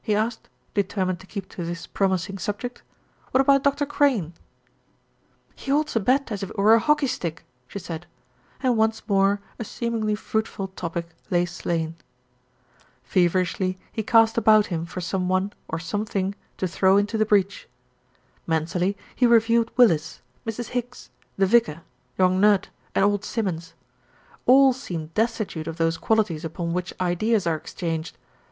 [0.00, 2.84] he asked, determined to keep to this promising subject.
[3.32, 3.84] "What about Dr.
[3.84, 4.32] Crane?"
[5.56, 8.06] "He holds a bat as if it were a hockey stick," she said,
[8.62, 11.96] and once more a seemingly fruitful topic lay slain.
[13.02, 17.26] Feverishly he cast about him for some one or some thing to throw into the
[17.26, 17.68] breach.
[18.46, 20.68] Mentally he reviewed Willis, Mrs.
[20.68, 21.82] Higgs, the vicar,
[22.16, 23.74] young Nudd and old Simmons;
[24.46, 28.16] all seemed destitute of those qualities upon which ideas are exchanged.